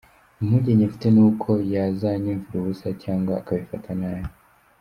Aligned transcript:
Impungenge 0.41 0.83
mfite 0.89 1.07
ni 1.11 1.21
uko 1.27 1.49
yazanyumvira 1.73 2.55
ubusa 2.59 2.87
cyangwa 3.03 3.33
akabifata 3.41 3.89
nabi. 3.99 4.27